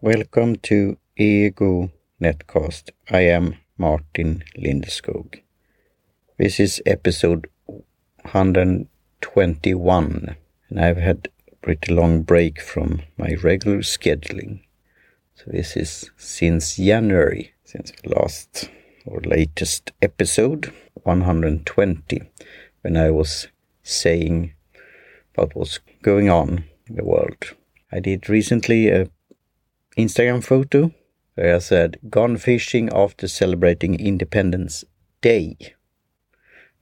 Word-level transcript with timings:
Welcome 0.00 0.54
to 0.62 0.96
Ego 1.16 1.90
Netcast. 2.22 2.90
I 3.10 3.22
am 3.22 3.56
Martin 3.76 4.44
Lindeskog. 4.56 5.40
This 6.38 6.60
is 6.60 6.80
episode 6.86 7.48
121, 7.66 10.36
and 10.68 10.80
I've 10.80 10.98
had 10.98 11.28
a 11.50 11.56
pretty 11.56 11.92
long 11.92 12.22
break 12.22 12.60
from 12.60 13.02
my 13.16 13.34
regular 13.42 13.78
scheduling. 13.78 14.60
So 15.34 15.46
this 15.48 15.76
is 15.76 16.12
since 16.16 16.76
January, 16.76 17.54
since 17.64 17.90
the 17.90 18.10
last 18.10 18.70
or 19.04 19.20
latest 19.22 19.90
episode 20.00 20.72
120, 21.02 22.22
when 22.82 22.96
I 22.96 23.10
was 23.10 23.48
saying 23.82 24.52
about 25.34 25.56
what's 25.56 25.80
going 26.02 26.30
on 26.30 26.66
in 26.86 26.94
the 26.94 27.02
world. 27.02 27.56
I 27.90 27.98
did 27.98 28.28
recently 28.28 28.90
a 28.90 29.10
Instagram 29.98 30.44
photo 30.44 30.92
where 31.34 31.56
I 31.56 31.58
said, 31.58 31.98
Gone 32.08 32.36
fishing 32.36 32.88
after 32.94 33.26
celebrating 33.26 33.98
Independence 33.98 34.84
Day. 35.20 35.56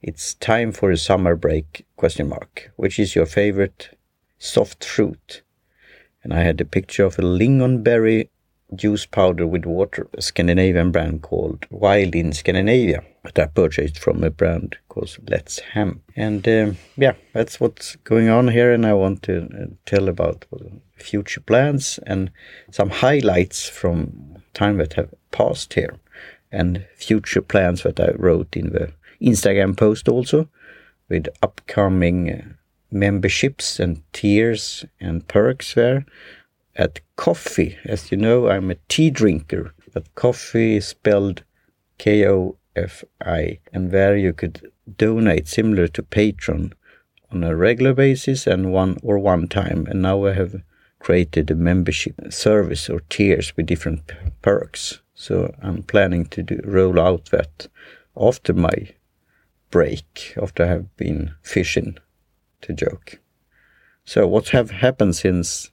It's 0.03 0.35
time 0.35 0.71
for 0.71 0.91
a 0.91 0.97
summer 0.97 1.35
break, 1.35 1.87
question 1.95 2.29
mark. 2.29 2.71
Which 2.75 2.99
is 2.99 3.15
your 3.15 3.25
favorite 3.25 3.97
soft 4.37 4.85
fruit? 4.85 5.41
And 6.23 6.31
I 6.31 6.43
had 6.43 6.61
a 6.61 6.65
picture 6.65 7.05
of 7.05 7.17
a 7.17 7.23
lingonberry 7.23 8.29
juice 8.75 9.07
powder 9.07 9.47
with 9.47 9.65
water, 9.65 10.07
a 10.13 10.21
Scandinavian 10.21 10.91
brand 10.91 11.23
called 11.23 11.65
Wild 11.71 12.13
in 12.13 12.33
Scandinavia 12.33 13.03
that 13.23 13.39
I 13.39 13.47
purchased 13.47 13.97
from 13.97 14.23
a 14.23 14.29
brand 14.29 14.77
called 14.89 15.17
Let's 15.27 15.57
Hemp. 15.57 16.03
And 16.15 16.47
um, 16.47 16.77
yeah, 16.95 17.13
that's 17.33 17.59
what's 17.59 17.95
going 17.95 18.29
on 18.29 18.49
here. 18.49 18.71
And 18.71 18.85
I 18.85 18.93
want 18.93 19.23
to 19.23 19.45
uh, 19.45 19.65
tell 19.87 20.07
about 20.07 20.45
future 20.97 21.41
plans 21.41 21.99
and 22.05 22.31
some 22.71 22.89
highlights 22.89 23.69
from 23.69 24.37
time 24.53 24.77
that 24.77 24.93
have 24.93 25.13
passed 25.31 25.73
here 25.73 25.95
and 26.51 26.85
future 26.95 27.41
plans 27.41 27.83
that 27.83 27.99
I 27.99 28.11
wrote 28.15 28.55
in 28.55 28.71
the 28.71 28.91
Instagram 29.21 29.75
post 29.75 30.07
also 30.07 30.49
with 31.09 31.27
upcoming 31.41 32.31
uh, 32.31 32.41
memberships 32.91 33.79
and 33.79 34.01
tiers 34.13 34.85
and 34.99 35.27
perks 35.27 35.73
there 35.73 36.05
at 36.75 36.99
Ko-fi. 37.15 37.77
As 37.85 38.11
you 38.11 38.17
know, 38.17 38.49
I'm 38.49 38.71
a 38.71 38.75
tea 38.87 39.09
drinker, 39.09 39.73
but 39.93 40.13
Ko-fi 40.15 40.75
is 40.75 40.87
spelled 40.87 41.43
K 41.97 42.27
O 42.27 42.57
F 42.75 43.03
I, 43.25 43.59
and 43.73 43.91
there 43.91 44.15
you 44.15 44.33
could 44.33 44.71
donate 44.97 45.47
similar 45.47 45.87
to 45.87 46.03
Patreon 46.03 46.73
on 47.31 47.43
a 47.43 47.55
regular 47.55 47.93
basis 47.93 48.47
and 48.47 48.71
one 48.71 48.97
or 49.01 49.17
one 49.17 49.47
time. 49.47 49.87
And 49.89 50.01
now 50.01 50.25
I 50.25 50.33
have 50.33 50.61
created 50.99 51.51
a 51.51 51.55
membership 51.55 52.15
service 52.29 52.89
or 52.89 53.01
tiers 53.09 53.55
with 53.55 53.65
different 53.65 54.11
perks. 54.41 55.01
So 55.13 55.53
I'm 55.61 55.83
planning 55.83 56.25
to 56.27 56.43
do, 56.43 56.59
roll 56.63 56.99
out 56.99 57.25
that 57.31 57.67
after 58.15 58.53
my 58.53 58.93
break, 59.71 60.33
after 60.41 60.63
I 60.63 60.67
have 60.67 60.95
been 60.97 61.33
fishing, 61.41 61.97
to 62.61 62.73
joke. 62.73 63.19
So 64.05 64.27
what 64.27 64.49
have 64.49 64.71
happened 64.71 65.15
since 65.15 65.71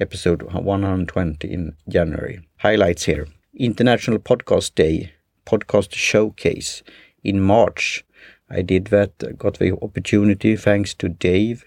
episode 0.00 0.42
120 0.42 1.52
in 1.52 1.76
January? 1.88 2.46
Highlights 2.58 3.04
here. 3.04 3.26
International 3.54 4.18
Podcast 4.18 4.74
Day, 4.74 5.12
podcast 5.46 5.94
showcase 5.94 6.82
in 7.22 7.40
March. 7.40 8.04
I 8.50 8.62
did 8.62 8.86
that, 8.86 9.38
got 9.38 9.58
the 9.58 9.76
opportunity 9.80 10.56
thanks 10.56 10.94
to 10.94 11.08
Dave 11.08 11.64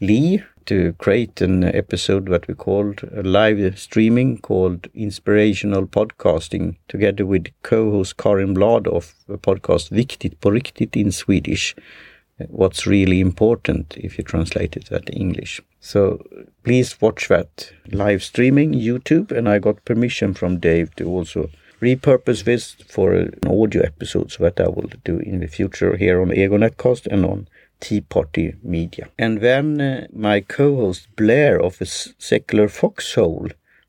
Lee 0.00 0.42
to 0.66 0.92
create 0.94 1.40
an 1.40 1.64
episode 1.64 2.26
that 2.28 2.48
we 2.48 2.54
called 2.54 3.02
a 3.14 3.22
live 3.22 3.78
streaming 3.78 4.38
called 4.38 4.88
Inspirational 4.94 5.86
Podcasting 5.86 6.76
together 6.88 7.26
with 7.26 7.48
co-host 7.62 8.16
Karin 8.16 8.54
Blad 8.54 8.86
of 8.86 9.14
the 9.28 9.38
podcast 9.38 9.90
Viktigt 9.90 10.40
på 10.40 10.50
riktigt 10.50 10.96
in 10.96 11.12
Swedish. 11.12 11.74
What's 12.48 12.86
really 12.86 13.20
important 13.20 13.96
if 13.96 14.18
you 14.18 14.24
translate 14.24 14.76
it 14.76 14.88
that 14.90 15.10
English. 15.12 15.60
So 15.80 16.24
please 16.64 17.00
watch 17.00 17.28
that 17.28 17.72
live 17.92 18.22
streaming 18.22 18.72
YouTube 18.72 19.30
and 19.30 19.48
I 19.48 19.58
got 19.58 19.84
permission 19.84 20.34
from 20.34 20.58
Dave 20.58 20.94
to 20.96 21.08
also 21.08 21.50
repurpose 21.80 22.44
this 22.44 22.76
for 22.88 23.12
an 23.12 23.34
audio 23.46 23.82
episode 23.82 24.30
so 24.30 24.44
that 24.44 24.60
I 24.60 24.68
will 24.68 24.90
do 25.04 25.18
in 25.18 25.40
the 25.40 25.48
future 25.48 25.96
here 25.96 26.22
on 26.22 26.32
Ego 26.32 26.56
Netcast 26.56 27.06
and 27.06 27.24
on 27.24 27.48
Tea 27.82 28.00
Party 28.00 28.54
Media. 28.62 29.08
And 29.18 29.40
then 29.40 29.80
uh, 29.80 30.06
my 30.12 30.40
co-host 30.40 31.08
Blair 31.16 31.60
of 31.60 31.80
a 31.80 31.84
Secular 31.84 32.68
Foxhole, 32.68 33.48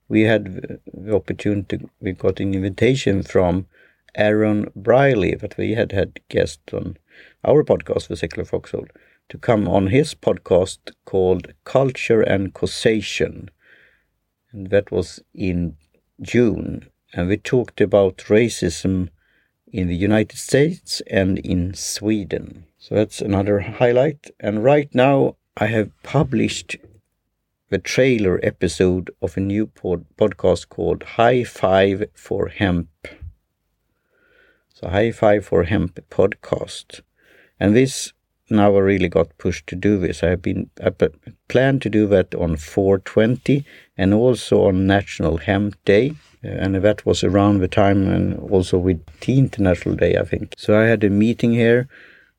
we 0.10 0.22
had 0.22 0.80
the 0.92 1.16
opportunity, 1.16 1.80
we 2.02 2.12
got 2.14 2.40
an 2.40 2.56
invitation 2.56 3.22
from 3.22 3.68
Aaron 4.16 4.72
Briley 4.76 5.36
that 5.36 5.58
we 5.58 5.76
had 5.76 5.92
had 5.92 6.20
guest 6.28 6.60
on 6.74 6.98
our 7.46 7.64
podcast, 7.64 8.08
The 8.08 8.18
Secular 8.18 8.46
Foxhole, 8.46 8.88
to 9.30 9.38
come 9.38 9.68
on 9.68 9.88
his 9.88 10.16
podcast 10.16 10.80
called 11.06 11.54
Culture 11.64 12.22
and 12.22 12.52
Causation. 12.54 13.52
And 14.52 14.72
that 14.72 14.92
was 14.92 15.22
in 15.36 15.78
June. 16.20 16.88
And 17.14 17.28
we 17.28 17.38
talked 17.38 17.80
about 17.80 18.18
racism 18.28 19.10
in 19.72 19.88
the 19.88 19.96
United 19.96 20.38
States 20.38 21.02
and 21.06 21.38
in 21.40 21.76
Sweden. 21.76 22.66
So 22.84 22.96
that's 22.96 23.22
another 23.22 23.62
highlight. 23.62 24.32
And 24.42 24.62
right 24.62 24.94
now 24.94 25.38
I 25.56 25.68
have 25.68 25.92
published 26.04 26.76
the 27.70 27.78
trailer 27.78 28.42
episode 28.44 29.10
of 29.22 29.38
a 29.38 29.40
new 29.40 29.68
pod 29.68 30.04
podcast 30.18 30.68
called 30.68 31.04
High 31.16 31.46
Five 31.46 32.04
for 32.14 32.50
Hemp. 32.50 32.90
So 34.74 34.90
High 34.90 35.14
Five 35.14 35.46
for 35.46 35.64
Hemp 35.64 35.98
podcast. 36.10 37.00
And 37.58 37.74
this 37.74 38.12
now 38.50 38.76
I 38.76 38.80
really 38.80 39.08
got 39.08 39.38
pushed 39.38 39.66
to 39.68 39.78
do 39.78 39.98
this. 39.98 40.22
I 40.22 40.32
have 40.32 40.42
been 40.42 40.70
I 40.84 40.92
planned 41.48 41.82
to 41.84 41.90
do 41.90 42.06
that 42.08 42.36
on 42.36 42.58
420 42.58 43.64
and 43.98 44.14
also 44.14 44.66
on 44.68 44.86
National 44.86 45.38
Hemp 45.38 45.78
Day. 45.86 46.16
And 46.44 46.76
that 46.76 47.06
was 47.06 47.24
around 47.24 47.60
the 47.60 47.70
time 47.70 48.10
and 48.10 48.38
also 48.52 48.78
with 48.78 49.00
the 49.22 49.40
International 49.40 49.96
Day, 49.96 50.18
I 50.18 50.26
think. 50.26 50.56
So 50.58 50.78
I 50.78 50.84
had 50.84 51.06
a 51.06 51.10
meeting 51.10 51.54
here 51.54 51.88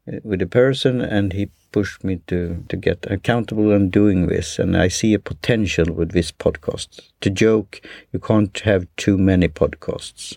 Uh, 0.07 0.19
with 0.23 0.43
a 0.43 0.47
person 0.47 1.01
and 1.01 1.33
he 1.33 1.49
pushed 1.73 2.05
me 2.05 2.21
to, 2.27 2.63
to 2.69 2.77
get 2.77 3.07
accountable 3.11 3.73
and 3.73 3.91
doing 3.91 4.27
this. 4.27 4.59
And 4.59 4.77
I 4.77 4.89
see 4.89 5.15
a 5.15 5.19
potential 5.19 5.93
with 5.95 6.13
this 6.13 6.31
podcast. 6.31 7.01
To 7.23 7.31
joke, 7.31 7.81
you 8.13 8.19
can't 8.19 8.59
have 8.61 8.87
too 8.97 9.17
many 9.17 9.49
podcasts. 9.49 10.37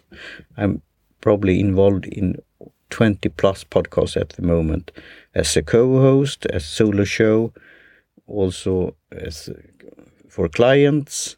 I'm 0.55 0.81
probably 1.19 1.59
involved 1.59 2.05
in 2.05 2.37
20 2.91 3.27
plus 3.29 3.65
podcasts 3.65 4.15
at 4.15 4.29
the 4.29 4.41
moment 4.41 4.91
as 5.35 5.57
a 5.57 5.61
co-host, 5.61 6.45
as 6.45 6.65
solo 6.65 7.03
show, 7.03 7.51
also 8.25 8.95
as 9.11 9.49
for 10.29 10.47
clients, 10.47 11.35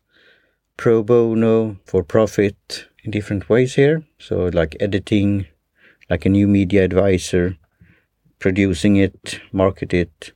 pro 0.78 1.02
bono, 1.02 1.78
for 1.84 2.04
profit 2.04 2.86
in 3.04 3.10
different 3.10 3.50
ways 3.50 3.74
here. 3.74 4.04
So 4.20 4.52
like 4.54 4.78
editing, 4.80 5.48
like 6.12 6.26
a 6.28 6.30
new 6.30 6.48
media 6.48 6.84
advisor, 6.84 7.58
producing 8.40 8.96
it, 8.96 9.40
market 9.52 9.94
it, 9.94 10.34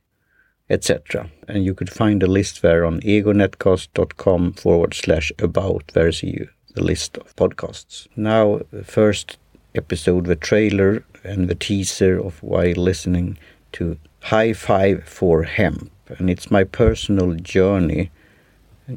etc. 0.70 1.30
And 1.48 1.64
you 1.64 1.74
could 1.74 1.90
find 1.90 2.22
a 2.22 2.26
list 2.26 2.62
there 2.62 2.84
on 2.84 3.00
egonetcast.com 3.00 4.52
forward 4.54 4.94
slash 4.94 5.32
about. 5.38 5.90
There 5.94 6.08
is 6.08 6.22
you 6.22 6.48
the 6.74 6.84
list 6.84 7.16
of 7.18 7.34
podcasts. 7.36 8.08
Now, 8.16 8.60
the 8.70 8.84
first 8.84 9.38
episode, 9.74 10.26
the 10.26 10.36
trailer 10.36 11.04
and 11.22 11.48
the 11.48 11.54
teaser 11.54 12.18
of 12.18 12.42
why 12.42 12.72
listening 12.72 13.38
to 13.72 13.96
High 14.22 14.52
Five 14.52 15.04
for 15.04 15.44
Hemp. 15.44 15.90
And 16.18 16.28
it's 16.28 16.50
my 16.50 16.64
personal 16.64 17.34
journey 17.34 18.10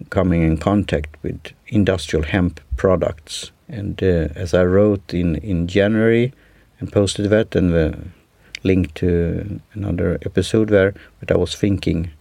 coming 0.09 0.41
in 0.41 0.57
contact 0.57 1.15
with 1.23 1.39
industrial 1.67 2.25
hemp 2.25 2.59
products. 2.75 3.51
And 3.69 4.01
uh, 4.03 4.29
as 4.35 4.53
I 4.53 4.65
wrote 4.65 5.13
in, 5.13 5.35
in 5.37 5.67
January 5.67 6.33
and 6.79 6.91
posted 6.91 7.29
that, 7.29 7.55
and 7.55 7.73
the 7.73 7.97
link 8.67 8.93
to 8.93 9.59
another 9.73 10.17
episode 10.25 10.69
there, 10.69 10.93
but 11.19 11.31
I 11.31 11.37
was 11.37 11.55
thinking 11.55 12.11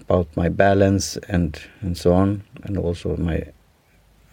about 0.00 0.28
my 0.36 0.48
balance 0.48 1.18
and 1.28 1.60
and 1.80 1.96
so 1.98 2.12
on, 2.14 2.42
and 2.64 2.78
also 2.78 3.16
my 3.16 3.42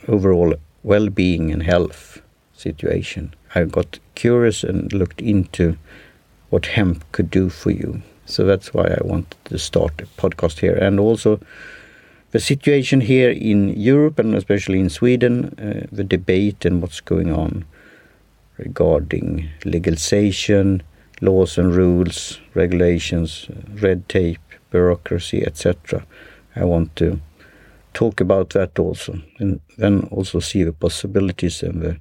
overall 0.07 0.53
well-being 0.83 1.51
and 1.51 1.63
health 1.63 2.21
situation. 2.53 3.33
I 3.55 3.63
got 3.65 3.99
curious 4.15 4.63
and 4.63 4.93
looked 4.93 5.21
into 5.21 5.77
what 6.49 6.65
hemp 6.65 7.03
could 7.11 7.29
do 7.29 7.49
for 7.49 7.71
you. 7.71 8.01
So 8.25 8.45
that's 8.45 8.73
why 8.73 8.85
I 8.85 9.01
wanted 9.03 9.37
to 9.45 9.57
start 9.57 10.01
a 10.01 10.05
podcast 10.21 10.59
here, 10.59 10.77
and 10.87 10.99
also 10.99 11.39
the 12.31 12.39
situation 12.39 13.01
here 13.01 13.29
in 13.29 13.69
Europe 13.69 14.19
and 14.19 14.35
especially 14.35 14.79
in 14.79 14.89
Sweden, 14.89 15.53
uh, 15.59 15.87
the 15.95 16.03
debate 16.03 16.65
and 16.65 16.81
what's 16.81 17.01
going 17.01 17.31
on 17.31 17.65
regarding 18.57 19.49
legalization, 19.65 20.81
laws 21.21 21.57
and 21.57 21.75
rules, 21.75 22.39
regulations, 22.53 23.49
red 23.81 24.07
tape, 24.09 24.41
bureaucracy, 24.71 25.45
etc. 25.45 26.05
I 26.55 26.63
want 26.65 26.95
to 26.97 27.19
talk 27.93 28.21
about 28.21 28.51
that 28.51 28.77
also, 28.79 29.19
and 29.39 29.59
then 29.77 30.07
also 30.11 30.39
see 30.39 30.63
the 30.63 30.73
possibilities 30.73 31.63
and 31.63 31.81
the 31.81 31.97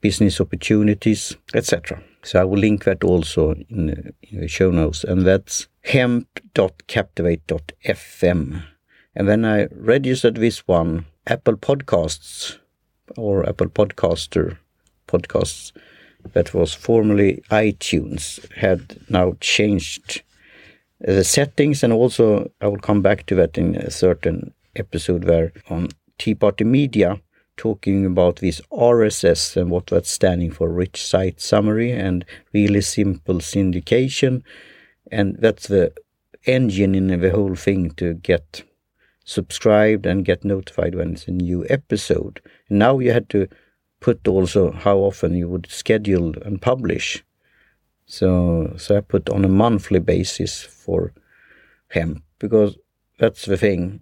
business 0.00 0.40
opportunities, 0.40 1.36
etc. 1.54 2.00
So 2.22 2.40
I 2.40 2.44
will 2.44 2.58
link 2.58 2.84
that 2.84 3.02
also 3.04 3.54
in 3.70 3.86
the, 3.86 4.14
in 4.22 4.40
the 4.40 4.48
show 4.48 4.70
notes, 4.70 5.04
and 5.04 5.26
that's 5.26 5.68
hemp.captivate.fm. 5.82 8.62
And 9.14 9.28
then 9.28 9.44
I 9.44 9.68
registered 9.72 10.36
this 10.36 10.66
one, 10.66 11.04
Apple 11.26 11.56
Podcasts 11.56 12.58
or 13.16 13.48
Apple 13.48 13.68
Podcaster 13.68 14.58
podcasts 15.08 15.72
that 16.32 16.54
was 16.54 16.74
formerly 16.74 17.42
iTunes 17.50 18.50
had 18.54 18.98
now 19.08 19.36
changed 19.40 20.22
the 21.00 21.24
settings 21.24 21.82
and 21.82 21.92
also 21.92 22.50
I 22.60 22.68
will 22.68 22.78
come 22.78 23.02
back 23.02 23.26
to 23.26 23.34
that 23.36 23.58
in 23.58 23.76
a 23.76 23.90
certain 23.90 24.54
episode 24.74 25.24
where 25.24 25.52
on 25.68 25.88
Tea 26.18 26.34
Party 26.34 26.64
Media 26.64 27.20
talking 27.56 28.04
about 28.04 28.36
this 28.36 28.60
RSS 28.70 29.56
and 29.56 29.70
what 29.70 29.86
that's 29.86 30.10
standing 30.10 30.50
for 30.50 30.68
rich 30.68 31.04
site 31.04 31.40
summary 31.40 31.92
and 31.92 32.24
really 32.52 32.80
simple 32.80 33.36
syndication 33.36 34.42
and 35.10 35.36
that's 35.38 35.68
the 35.68 35.92
engine 36.46 36.94
in 36.94 37.08
the 37.20 37.30
whole 37.30 37.54
thing 37.54 37.90
to 37.92 38.14
get 38.14 38.62
subscribed 39.24 40.06
and 40.06 40.24
get 40.24 40.44
notified 40.44 40.94
when 40.94 41.12
it's 41.12 41.28
a 41.28 41.32
new 41.32 41.66
episode. 41.68 42.40
Now 42.70 42.98
you 42.98 43.12
had 43.12 43.28
to 43.30 43.48
put 44.00 44.26
also 44.28 44.72
how 44.72 44.98
often 44.98 45.34
you 45.34 45.48
would 45.48 45.70
schedule 45.70 46.34
and 46.44 46.60
publish. 46.60 47.24
So, 48.06 48.74
so 48.76 48.98
I 48.98 49.00
put 49.00 49.28
on 49.28 49.44
a 49.44 49.48
monthly 49.48 49.98
basis 49.98 50.62
for 50.62 51.12
hemp 51.88 52.22
because 52.38 52.76
that's 53.18 53.46
the 53.46 53.56
thing. 53.56 54.00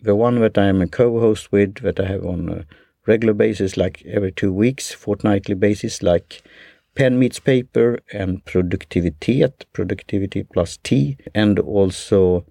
The 0.00 0.14
one 0.14 0.40
that 0.40 0.58
I 0.58 0.66
am 0.66 0.82
a 0.82 0.86
co-host 0.86 1.50
with, 1.50 1.76
that 1.82 1.98
I 1.98 2.06
have 2.06 2.24
on 2.24 2.48
a 2.48 2.66
regular 3.06 3.32
basis, 3.34 3.76
like 3.76 4.04
every 4.06 4.32
two 4.32 4.52
weeks, 4.52 4.92
fortnightly 4.92 5.54
basis, 5.54 6.02
like 6.02 6.42
pen 6.94 7.18
meets 7.18 7.40
paper 7.40 7.98
and 8.12 8.44
productivity 8.44 9.42
at 9.42 9.64
productivity 9.72 10.42
plus 10.42 10.78
T, 10.82 11.16
and 11.34 11.58
also 11.58 12.44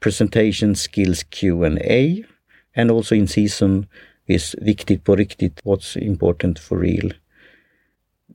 presentation 0.00 0.74
skills 0.74 1.22
Q&A, 1.24 2.24
and 2.74 2.90
also 2.90 3.14
in 3.14 3.26
season 3.26 3.86
is 4.26 4.56
Viktigt 4.60 5.04
på 5.04 5.16
riktigt, 5.16 5.60
what's 5.64 5.96
important 5.96 6.58
for 6.58 6.78
real. 6.78 7.12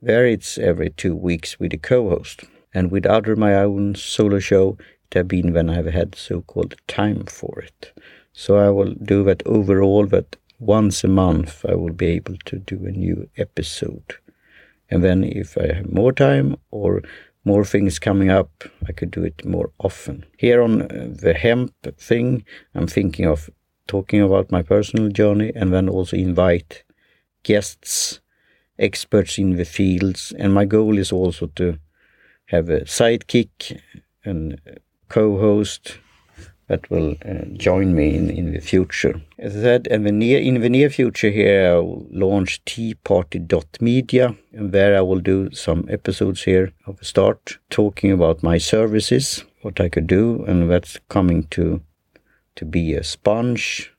There 0.02 0.26
it's 0.26 0.58
every 0.58 0.90
two 0.90 1.14
weeks 1.16 1.58
with 1.60 1.74
a 1.74 1.78
co-host. 1.78 2.44
And 2.74 2.90
with 2.90 3.06
other 3.06 3.36
my 3.36 3.54
own 3.54 3.94
solo 3.94 4.38
show, 4.38 4.76
it 5.10 5.14
have 5.14 5.28
been 5.28 5.52
when 5.52 5.70
I've 5.70 5.92
had 5.92 6.14
so-called 6.14 6.74
time 6.86 7.24
for 7.24 7.60
it. 7.60 7.92
So 8.32 8.56
I 8.56 8.70
will 8.70 8.94
do 8.94 9.24
that 9.24 9.42
overall, 9.46 10.06
that 10.06 10.36
once 10.60 11.02
a 11.02 11.08
month 11.08 11.64
I 11.64 11.74
will 11.74 11.94
be 11.94 12.06
able 12.06 12.36
to 12.44 12.58
do 12.58 12.86
a 12.86 12.90
new 12.90 13.28
episode. 13.36 14.14
And 14.90 15.02
then 15.02 15.24
if 15.24 15.56
I 15.56 15.72
have 15.74 15.92
more 15.92 16.12
time 16.12 16.56
or 16.70 17.02
more 17.44 17.64
things 17.64 17.98
coming 17.98 18.30
up, 18.30 18.64
I 18.86 18.92
could 18.92 19.10
do 19.10 19.24
it 19.24 19.44
more 19.44 19.70
often. 19.78 20.24
Here 20.36 20.62
on 20.62 20.82
uh, 20.82 21.08
the 21.10 21.34
hemp 21.34 21.72
thing, 21.96 22.44
I'm 22.74 22.86
thinking 22.86 23.26
of 23.26 23.50
talking 23.88 24.20
about 24.20 24.52
my 24.52 24.62
personal 24.62 25.08
journey 25.08 25.50
and 25.56 25.72
then 25.72 25.88
also 25.88 26.16
invite 26.16 26.84
guests, 27.42 28.20
experts 28.78 29.38
in 29.38 29.56
the 29.56 29.64
fields. 29.64 30.32
And 30.38 30.54
my 30.54 30.64
goal 30.64 30.98
is 30.98 31.10
also 31.10 31.46
to 31.56 31.78
have 32.46 32.68
a 32.68 32.82
sidekick 32.82 33.80
and 34.24 34.60
co-host 35.08 35.98
that 36.68 36.88
will 36.90 37.16
uh, 37.24 37.46
join 37.54 37.94
me 37.94 38.14
in, 38.14 38.30
in 38.30 38.52
the 38.52 38.60
future. 38.60 39.20
As 39.38 39.56
I 39.56 39.60
said, 39.60 39.86
in 39.86 40.04
the 40.04 40.12
near, 40.12 40.38
in 40.38 40.60
the 40.60 40.68
near 40.68 40.90
future 40.90 41.30
here, 41.30 41.72
I 41.72 41.74
will 41.76 42.06
launch 42.10 42.62
teaparty.media 42.66 44.36
and 44.52 44.72
there 44.72 44.96
I 44.96 45.00
will 45.00 45.20
do 45.20 45.50
some 45.52 45.86
episodes 45.88 46.42
here 46.42 46.72
of 46.86 47.00
a 47.00 47.04
start 47.04 47.58
talking 47.70 48.12
about 48.12 48.42
my 48.42 48.58
services, 48.58 49.44
what 49.62 49.80
I 49.80 49.88
could 49.88 50.06
do, 50.06 50.44
and 50.46 50.70
that's 50.70 50.98
coming 51.08 51.44
to 51.52 51.80
to 52.58 52.64
be 52.64 52.92
a 52.92 53.04
sponge, 53.04 53.94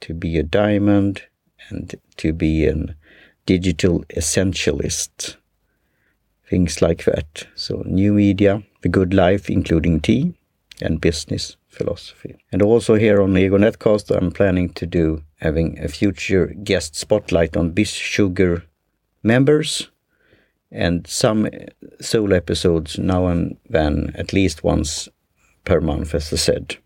to 0.00 0.14
be 0.14 0.36
a 0.36 0.42
diamond, 0.42 1.22
and 1.68 1.94
to 2.16 2.32
be 2.32 2.66
a 2.66 2.74
digital 3.46 4.04
essentialist. 4.16 5.36
Things 6.50 6.82
like 6.82 7.04
that. 7.04 7.46
So, 7.54 7.84
new 7.86 8.12
media, 8.12 8.64
the 8.82 8.88
good 8.88 9.14
life, 9.14 9.48
including 9.48 10.00
tea, 10.00 10.34
and 10.82 11.00
business 11.00 11.56
philosophy. 11.68 12.34
And 12.50 12.62
also 12.62 12.96
here 12.96 13.22
on 13.22 13.38
Ego 13.38 13.58
Netcast, 13.58 14.10
I'm 14.10 14.32
planning 14.32 14.70
to 14.70 14.86
do 14.86 15.22
having 15.36 15.78
a 15.78 15.86
future 15.86 16.46
guest 16.64 16.96
spotlight 16.96 17.56
on 17.56 17.74
BizSugar 17.74 18.64
members 19.22 19.88
and 20.72 21.06
some 21.06 21.48
solo 22.00 22.34
episodes 22.34 22.98
now 22.98 23.28
and 23.28 23.56
then, 23.68 24.10
at 24.16 24.32
least 24.32 24.64
once 24.64 25.08
per 25.64 25.80
month, 25.80 26.12
as 26.12 26.32
I 26.32 26.36
said 26.36 26.76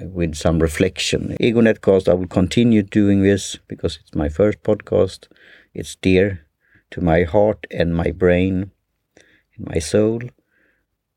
with 0.00 0.34
some 0.34 0.58
reflection. 0.58 1.36
Ego 1.40 1.60
Netcast, 1.60 2.08
I 2.08 2.14
will 2.14 2.26
continue 2.26 2.82
doing 2.82 3.22
this 3.22 3.58
because 3.68 3.98
it's 4.00 4.14
my 4.14 4.28
first 4.28 4.62
podcast. 4.62 5.28
It's 5.72 5.96
dear 5.96 6.46
to 6.90 7.00
my 7.00 7.24
heart 7.24 7.66
and 7.70 7.94
my 7.94 8.10
brain 8.10 8.70
and 9.56 9.66
my 9.66 9.78
soul. 9.78 10.20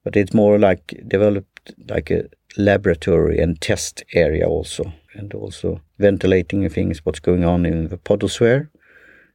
But 0.04 0.16
it's 0.16 0.34
more 0.34 0.58
like 0.58 1.02
developed 1.08 1.74
like 1.90 2.10
a 2.12 2.30
laboratory 2.58 3.40
and 3.40 3.60
test 3.60 4.04
area 4.14 4.48
also. 4.48 4.94
And 5.14 5.34
also 5.34 5.82
ventilating 5.98 6.70
things, 6.70 7.04
what's 7.04 7.20
going 7.20 7.44
on 7.44 7.66
in 7.66 7.88
the 7.88 7.98
podosphere 7.98 8.70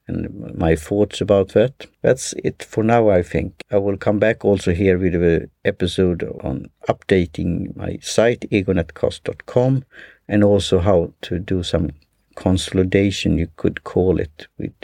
and 0.06 0.56
my 0.56 0.74
thoughts 0.76 1.20
about 1.20 1.50
that. 1.50 1.86
That's 2.02 2.32
it 2.34 2.62
for 2.62 2.82
now, 2.82 3.08
I 3.10 3.22
think. 3.22 3.62
I 3.70 3.78
will 3.78 3.96
come 3.96 4.18
back 4.18 4.44
also 4.44 4.72
here 4.72 4.98
with 4.98 5.14
an 5.14 5.50
episode 5.64 6.22
on 6.42 6.70
updating 6.88 7.76
my 7.76 7.98
site, 8.02 8.40
egonetcast.com, 8.50 9.84
and 10.28 10.44
also 10.44 10.80
how 10.80 11.12
to 11.22 11.38
do 11.38 11.62
some 11.62 11.90
consolidation, 12.34 13.38
you 13.38 13.48
could 13.56 13.84
call 13.84 14.18
it, 14.18 14.46
with 14.58 14.74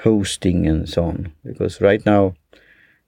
hosting 0.00 0.66
and 0.66 0.88
so 0.88 1.04
on. 1.04 1.32
Because 1.44 1.80
right 1.80 2.04
now, 2.04 2.34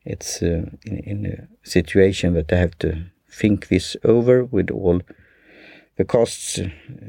it's 0.04 0.42
uh, 0.42 0.64
in, 0.84 0.98
in 0.98 1.26
a 1.26 1.68
situation 1.68 2.34
that 2.34 2.52
I 2.52 2.56
have 2.56 2.78
to 2.78 3.04
think 3.30 3.68
this 3.68 3.96
over 4.04 4.44
with 4.44 4.70
all 4.70 5.00
the 5.96 6.04
costs 6.04 6.58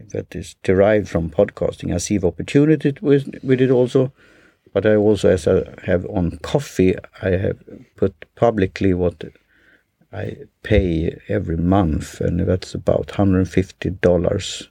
that 0.10 0.36
is 0.36 0.56
derived 0.64 1.08
from 1.08 1.30
podcasting. 1.30 1.94
I 1.94 1.98
see 1.98 2.18
the 2.18 2.28
opportunity 2.28 2.94
with, 3.02 3.40
with 3.44 3.62
it 3.62 3.72
also, 3.72 4.12
but 4.74 4.86
I 4.86 4.96
also, 4.96 5.30
as 5.30 5.48
I 5.48 5.64
have 5.84 6.06
on 6.08 6.40
Ko-fi, 6.42 6.96
I 7.22 7.30
have 7.30 7.60
put 7.96 8.14
publicly 8.36 8.94
what 8.94 9.24
I 10.12 10.38
pay 10.64 11.20
every 11.30 11.58
month, 11.58 12.20
and 12.20 12.40
that's 12.40 12.74
about 12.74 13.08
$150 13.08 14.68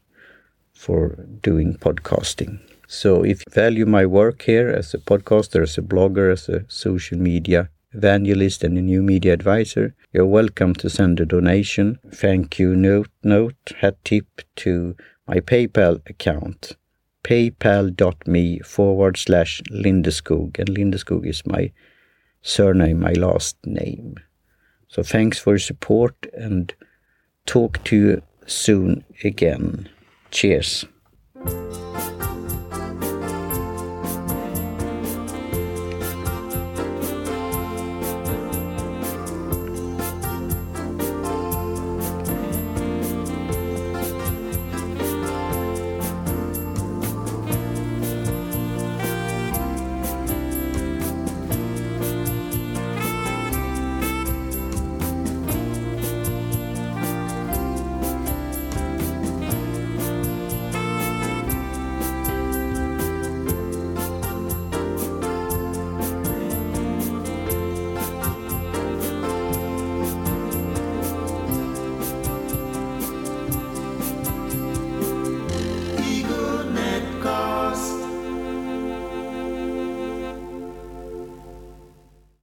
for 0.74 1.08
doing 1.40 1.74
podcasting. 1.74 2.60
So 2.88 3.24
if 3.24 3.40
you 3.46 3.52
value 3.52 3.86
my 3.86 4.04
work 4.04 4.42
here 4.42 4.68
as 4.68 4.92
a 4.92 4.98
podcaster, 4.98 5.62
as 5.62 5.78
a 5.78 5.82
blogger, 5.82 6.32
as 6.32 6.48
a 6.48 6.64
social 6.68 7.18
media 7.18 7.70
evangelist 7.92 8.64
and 8.64 8.76
a 8.76 8.82
new 8.82 9.02
media 9.02 9.32
advisor, 9.32 9.94
you're 10.12 10.26
welcome 10.26 10.74
to 10.74 10.90
send 10.90 11.20
a 11.20 11.26
donation, 11.26 11.98
thank 12.10 12.58
you. 12.58 12.74
Note, 12.74 13.10
note, 13.22 13.72
hat 13.80 13.96
tip 14.04 14.26
to 14.56 14.96
my 15.26 15.40
PayPal 15.40 16.00
account 16.08 16.76
paypal.me 17.24 18.58
forward 18.60 19.16
slash 19.16 19.62
Lindeskog. 19.70 20.58
And 20.58 20.68
Lindeskog 20.68 21.26
is 21.26 21.46
my 21.46 21.72
surname, 22.42 23.00
my 23.00 23.12
last 23.12 23.56
name. 23.64 24.16
So 24.88 25.02
thanks 25.02 25.38
for 25.38 25.52
your 25.52 25.58
support 25.58 26.14
and 26.34 26.74
talk 27.46 27.82
to 27.84 27.96
you 27.96 28.22
soon 28.46 29.04
again. 29.24 29.88
Cheers. 30.30 30.84